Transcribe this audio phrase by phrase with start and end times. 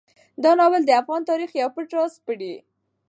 [0.43, 2.53] دا ناول د افغان تاریخ یو پټ راز سپړي.